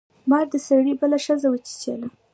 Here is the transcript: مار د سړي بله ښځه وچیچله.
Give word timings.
مار 0.29 0.45
د 0.53 0.55
سړي 0.67 0.93
بله 1.01 1.17
ښځه 1.25 1.47
وچیچله. 1.49 2.07